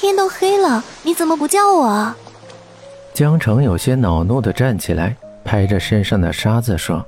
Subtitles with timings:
[0.00, 2.14] 天都黑了，你怎么不叫我？
[3.12, 7.04] 江城有些恼怒地站起来，拍着身上的沙子说：“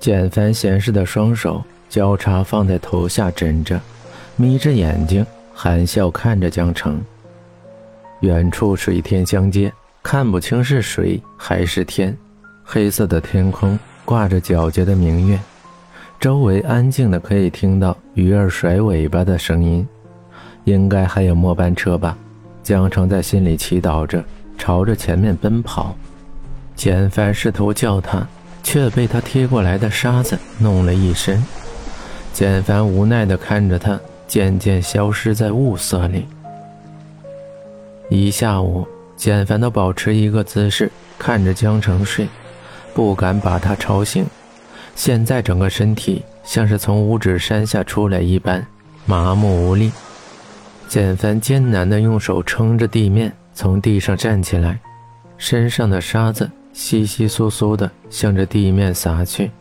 [0.00, 3.78] 简凡闲适的双手交叉放在头下枕着，
[4.36, 6.98] 眯着眼睛含笑看着江城。
[8.20, 9.70] 远处水天相接，
[10.02, 12.16] 看不清是水还是天，
[12.64, 15.38] 黑色的天空挂着皎洁的明月。”
[16.18, 19.86] 周围安静的，可以听到鱼儿甩尾巴的声音，
[20.64, 22.16] 应该还有末班车吧？
[22.62, 24.22] 江城在心里祈祷着，
[24.58, 25.96] 朝着前面奔跑。
[26.76, 28.26] 简凡试图叫他，
[28.62, 31.42] 却被他踢过来的沙子弄了一身。
[32.32, 36.26] 简凡无奈地看着他渐渐消失在雾色里。
[38.08, 42.28] 一下午，简凡都保持一个姿势看着江城睡，
[42.94, 44.24] 不敢把他吵醒。
[44.94, 48.66] 现在整个身体像是从五指山下出来一般，
[49.06, 49.90] 麻木无力。
[50.90, 54.76] 简凡艰难地用手撑着地面，从地上站起来，
[55.38, 59.52] 身上的沙子稀稀疏疏地向着地面洒去。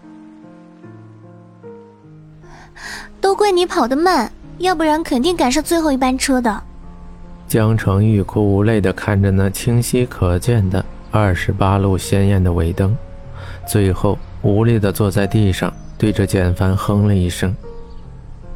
[3.22, 6.64] 都怪你跑得慢，要不然肯定赶上最后一班车的。
[7.48, 12.98] 江澄欲哭无泪地看着那清晰可见的二十八路鲜艳的尾灯，
[13.68, 14.18] 最后。
[14.42, 17.54] 无力地坐在地上，对着简凡哼了一声：“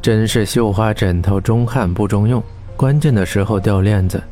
[0.00, 2.42] 真是绣花枕头中看不中用，
[2.76, 4.22] 关键的时候掉链子。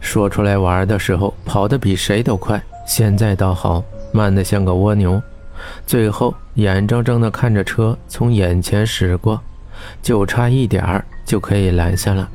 [0.00, 3.82] 说出来玩的时候跑得比谁都快，现在倒好，
[4.12, 5.20] 慢得像个蜗牛。
[5.86, 9.40] 最后眼睁睁地看着车从眼前驶过，
[10.02, 12.28] 就差一点儿就可以拦下了。”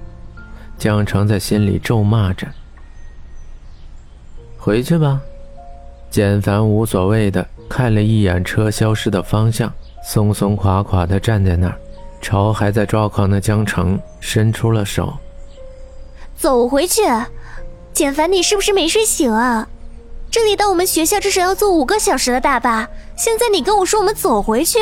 [0.77, 2.47] 江城在心里咒骂着
[4.57, 5.21] ：“回去吧。”
[6.09, 7.45] 简凡无所谓的。
[7.69, 9.71] 看了一眼车消失的方向，
[10.03, 11.77] 松松垮垮地站在那儿，
[12.21, 15.11] 朝还在抓狂的江城伸出了手。
[16.43, 17.03] 走回去，
[17.93, 19.65] 简凡，你是不是没睡醒啊？
[20.29, 22.85] 这里到我们学校至少要坐五个小时的大巴，
[23.15, 24.81] 现在你跟我说我们走回去，天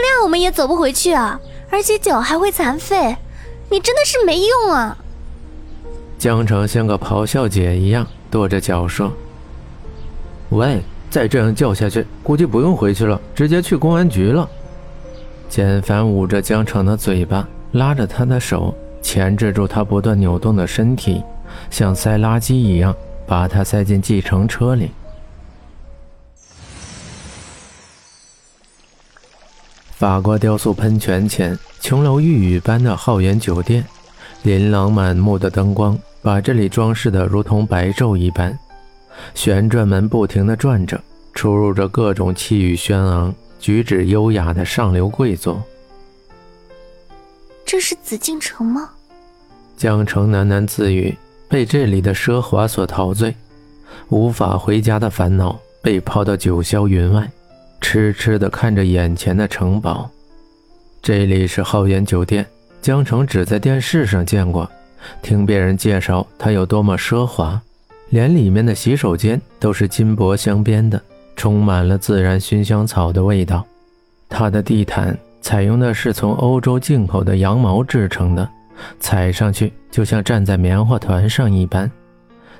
[0.00, 1.40] 亮我们也走不回去啊！
[1.70, 3.16] 而且脚还会残废，
[3.68, 4.96] 你真的是没用啊！
[6.20, 9.12] 江城像个咆哮姐一样跺着脚说
[10.50, 10.80] ：“喂。”
[11.10, 14.48] 再这样叫下去，估计不用回去了，直接去公安局了。
[15.48, 21.22] 简凡捂着江城的嘴巴，拉着他的手，钳制住他不断扭动的身体，
[21.70, 22.94] 像塞垃圾一样
[23.26, 24.90] 把他塞进计程车里。
[29.88, 33.84] 法国雕塑喷泉前，琼楼玉宇般的浩园酒店，
[34.44, 38.58] 琳琅满目的灯光把这里装饰的如同白昼一般。
[39.34, 40.98] 旋转门不停地转着，
[41.34, 45.60] 出入着各种气宇轩昂、举止优雅的上流贵族。
[47.70, 48.90] 这是紫禁城吗？
[49.76, 51.16] 江城喃喃自语，
[51.48, 53.32] 被这里的奢华所陶醉，
[54.08, 57.30] 无法回家的烦恼被抛到九霄云外，
[57.80, 60.10] 痴痴地看着眼前的城堡。
[61.00, 62.44] 这里是浩园酒店，
[62.82, 64.68] 江城只在电视上见过，
[65.22, 67.62] 听别人介绍它有多么奢华。
[68.08, 71.00] 连里面的洗手间都是金箔镶边的，
[71.36, 73.64] 充满了自然熏香草的味道。
[74.28, 78.48] 它的地毯采用的是从欧洲进口的羊毛制成的，
[78.98, 81.90] 踩上去就像站在棉花团上一般。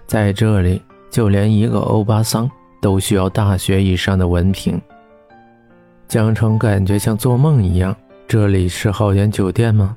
[0.07, 4.81] 在这里，就连一个欧巴桑都需要大学以上的文凭。
[6.09, 7.95] 江城感觉像做梦一样。
[8.27, 9.97] 这里是浩源酒店吗？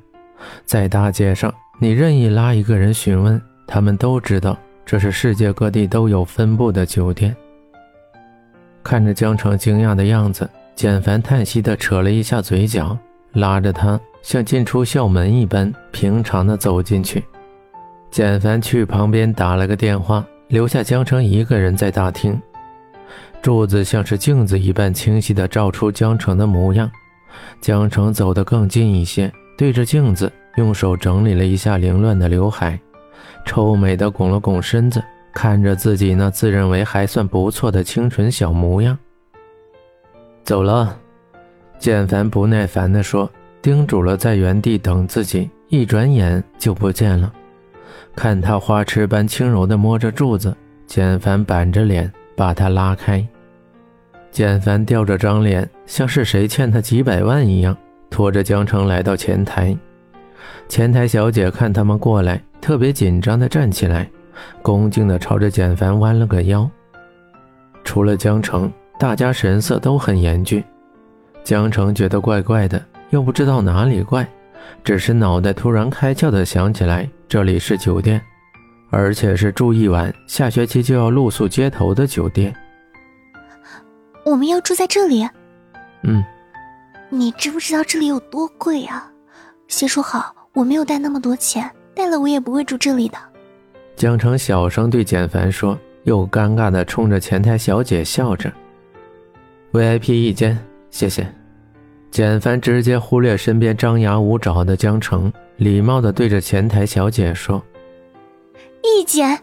[0.64, 4.56] 在大街上，你任意拉一个人询问，他们都知道。
[4.84, 7.34] 这是世界各地都有分布的酒店。
[8.82, 12.96] 看着江城惊讶的样子，简凡叹息地扯了一下嘴角，
[13.32, 17.22] 拉着他像进出校门一般平常地走进去。
[18.10, 22.40] 简凡去旁边打了个电话，留下江城一个人在大厅。
[23.40, 26.90] 柱子像是镜子一般清晰地照出江城的模样。
[27.60, 32.78] 江城走得更近一些，对着镜子用手整理了一下凌乱的刘海。
[33.44, 38.96] 臭美的拱了拱身子，看着自己那自认为还算不错的清纯小模样。
[40.44, 40.96] 走了，
[41.78, 43.30] 简凡不耐烦地说，
[43.62, 47.32] 叮嘱了在原地等自己，一转眼就不见了。
[48.14, 50.54] 看他花痴般轻柔地摸着柱子，
[50.86, 53.26] 简凡板着脸把他拉开。
[54.30, 57.76] 简凡吊着张脸，像是谁欠他几百万一样，
[58.10, 59.76] 拖着江城来到前台。
[60.68, 62.40] 前台小姐看他们过来。
[62.60, 64.10] 特别紧张地站起来，
[64.62, 66.66] 恭敬地朝着简凡弯了个腰。
[67.84, 70.62] 除了江城，大家神色都很严峻。
[71.42, 74.26] 江城觉得怪怪的，又不知道哪里怪，
[74.82, 78.20] 只是脑袋突然开窍的想起来，这里是酒店，
[78.90, 82.54] 而且是住一晚，下学期就要露宿街头的酒店。
[84.24, 85.28] 我们要住在这里？
[86.02, 86.24] 嗯。
[87.10, 89.10] 你知不知道这里有多贵啊？
[89.68, 93.18] 先说好，我没有带那么多钱，带了我也不会住这里的。
[93.96, 98.50] 江城小声对简凡说，又尴尬的冲着前台小姐笑着。
[99.74, 100.56] VIP 一间，
[100.92, 101.26] 谢谢。
[102.08, 107.60] 简凡直接忽略身边张牙舞爪的江城，礼貌的对着前台小姐说
[108.84, 109.36] ：“一间。”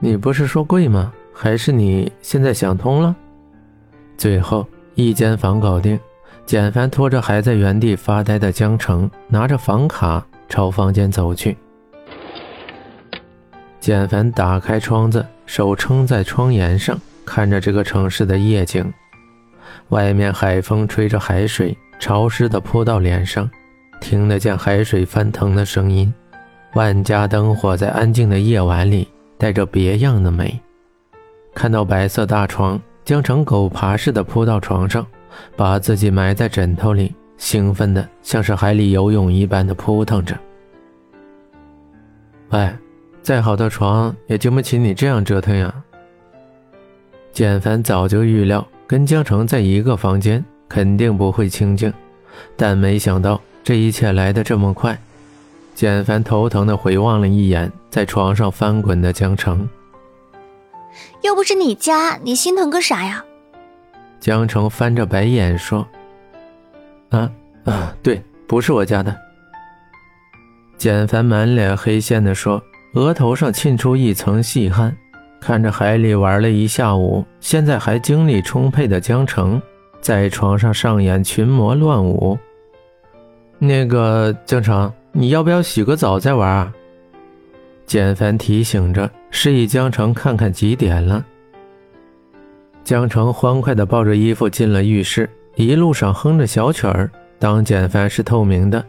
[0.00, 1.12] 你不是说贵吗？
[1.30, 3.14] 还是你现在想通了？
[4.16, 6.00] 最后一间房搞定。
[6.46, 11.54] 简凡拖着还在原地发呆的江城，拿着房卡朝房间走去。
[13.78, 18.90] 简凡打开窗子，手撑在窗沿上，看着这个城市的夜景。
[19.92, 23.48] 外面海风吹着海水，潮湿的扑到脸上，
[24.00, 26.12] 听得见海水翻腾的声音。
[26.72, 29.06] 万家灯火在安静的夜晚里
[29.36, 30.58] 带着别样的美。
[31.54, 35.06] 看到白色大床，江城狗爬似的扑到床上。
[35.56, 40.38] 把自己埋在枕头里，兴奋的像是海里游泳一般的扑腾着。
[42.50, 42.70] 喂，
[43.22, 45.74] 再好的床也经不起你这样折腾呀。
[47.32, 51.90] 简凡早就预料跟江城在一个房间肯定不会清静，
[52.58, 55.00] 但没想到这一切来得这么快。
[55.74, 59.66] 简凡头疼的回望了一眼在床上翻滚的江城，
[61.22, 63.24] 又不是你家，你心疼个啥呀？
[64.20, 65.88] 江城翻着白眼说
[67.08, 67.30] ：“啊
[67.64, 69.16] 啊，对，不是我家的。”
[70.76, 72.62] 简凡满脸黑线的说，
[72.92, 74.94] 额头上沁出一层细汗。
[75.42, 79.60] 看着海里玩了一下午，现在还精力充沛的江城，
[80.00, 82.38] 在床上上演群魔乱舞。
[83.58, 86.72] 那个江城，你要不要洗个澡再玩啊？
[87.86, 91.24] 简凡提醒着，示意江城看看几点了。
[92.84, 97.10] 江城欢快地抱着衣服进了浴室，一路上哼着小曲儿。
[97.40, 98.84] 当简凡是透明的，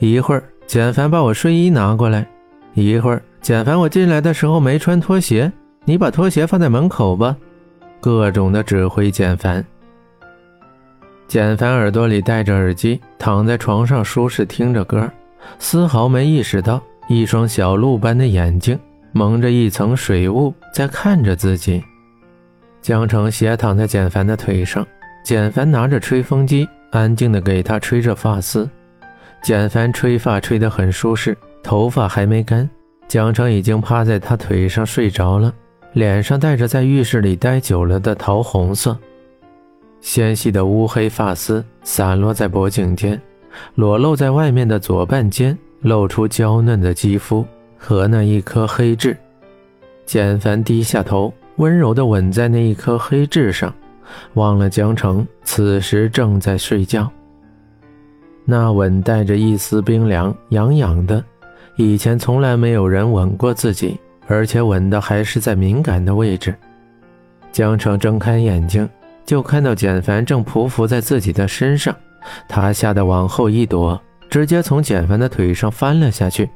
[0.00, 2.26] 一会儿简凡把我睡衣拿过来，
[2.74, 5.50] 一会儿简凡我进来的时候没穿拖鞋，
[5.84, 7.36] 你把拖鞋放在门口吧。
[8.00, 9.64] 各种的指挥简凡。
[11.28, 15.08] 简凡耳朵里戴着耳机，躺在床上舒适听着歌，
[15.58, 18.78] 丝毫没意识到一双小鹿般的眼睛
[19.12, 21.82] 蒙着一层水雾在看着自己。
[22.80, 24.86] 江城斜躺在简凡的腿上，
[25.22, 28.68] 简凡拿着吹风机，安静的给他吹着发丝。
[29.42, 32.68] 简凡吹发吹得很舒适，头发还没干，
[33.06, 35.52] 江城已经趴在他腿上睡着了，
[35.92, 38.96] 脸上带着在浴室里待久了的桃红色，
[40.00, 43.20] 纤细的乌黑发丝散落在脖颈间，
[43.74, 47.44] 裸露在外面的左半肩露出娇嫩的肌肤
[47.76, 49.16] 和那一颗黑痣。
[50.06, 51.32] 简凡低下头。
[51.56, 53.74] 温柔地吻在那一颗黑痣上，
[54.32, 57.10] 忘了江城此时正在睡觉。
[58.46, 61.22] 那吻带着一丝冰凉，痒痒的。
[61.76, 66.54] 以前从来没有人吻过自己，而且吻的还是在敏感的位置。
[67.50, 68.88] 江城睁开眼睛，
[69.26, 71.92] 就看到简凡正匍匐在自己的身上，
[72.48, 74.00] 他吓得往后一躲，
[74.30, 76.48] 直接从简凡的腿上翻了下去，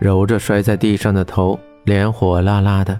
[0.00, 2.98] 揉着摔在地上的头，脸火辣辣的。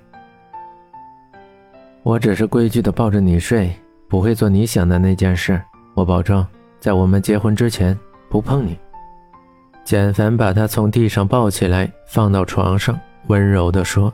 [2.04, 3.75] 我只是规矩的抱着你睡，
[4.08, 5.61] 不会做你想的那件事。
[5.94, 6.47] 我保证，
[6.78, 7.99] 在我们结婚之前
[8.30, 8.78] 不碰你。
[9.85, 12.97] 简凡把他从地上抱起来，放到床上，
[13.29, 14.12] 温柔地说：“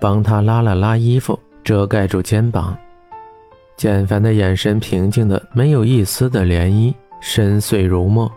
[0.00, 2.76] 帮他拉了拉衣服，遮盖住肩膀。”
[3.76, 8.30] 简凡的眼神平静的没有一丝的涟漪，深邃如墨。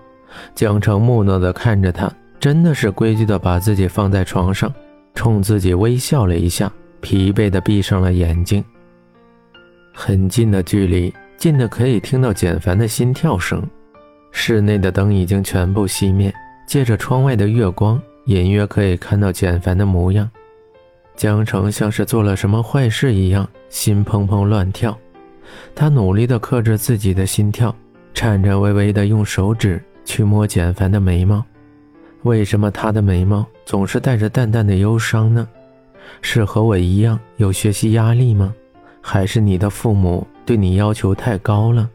[0.56, 4.74] 江城木讷地看着他，真的是规矩的把自己放在床上，
[5.14, 8.64] 冲自己微笑了一下，疲惫的闭上了眼睛。
[9.94, 13.62] 很近的距离，近的可以听到简凡的心跳声。
[14.32, 16.34] 室内的灯已经全部熄灭，
[16.66, 20.30] 借着窗外的月光，隐约可以看到简凡的模样。
[21.16, 24.98] 江城像是做了什么坏事一样，心砰砰乱跳。
[25.76, 27.76] 他努力地克制自己的心跳，
[28.14, 31.44] 颤颤巍巍地用手指去摸简凡的眉毛。
[32.24, 35.48] 为什么他的眉毛总是带着淡淡的忧伤呢？
[36.22, 38.54] 是和我一样有学习压力吗？
[39.02, 41.90] 还是你的父母对你要求太高了？